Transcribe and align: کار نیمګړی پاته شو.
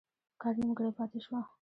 کار 0.41 0.53
نیمګړی 0.59 0.91
پاته 0.97 1.19
شو. 1.25 1.35